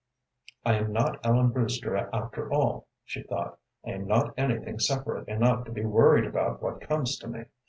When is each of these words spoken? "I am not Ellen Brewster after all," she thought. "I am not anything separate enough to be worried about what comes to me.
"I 0.65 0.73
am 0.77 0.91
not 0.91 1.23
Ellen 1.23 1.49
Brewster 1.49 1.95
after 1.95 2.51
all," 2.51 2.87
she 3.03 3.21
thought. 3.21 3.59
"I 3.85 3.91
am 3.91 4.07
not 4.07 4.33
anything 4.35 4.79
separate 4.79 5.27
enough 5.27 5.63
to 5.65 5.71
be 5.71 5.85
worried 5.85 6.25
about 6.25 6.59
what 6.59 6.81
comes 6.81 7.19
to 7.19 7.27
me. 7.27 7.43